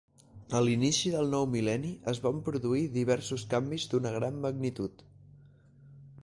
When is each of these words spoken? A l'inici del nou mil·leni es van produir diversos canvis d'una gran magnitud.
A 0.59 0.59
l'inici 0.67 1.11
del 1.15 1.27
nou 1.33 1.45
mil·leni 1.55 1.91
es 2.13 2.21
van 2.23 2.39
produir 2.47 2.81
diversos 2.97 3.45
canvis 3.53 3.87
d'una 3.93 4.15
gran 4.17 4.41
magnitud. 4.49 5.07